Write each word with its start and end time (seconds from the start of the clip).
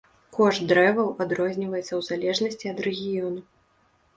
Кошт 0.37 0.61
дрэваў 0.71 1.11
адрозніваецца 1.25 1.87
ў 1.87 2.01
залежнасці 2.09 2.65
ад 2.73 2.79
рэгіёну. 2.87 3.41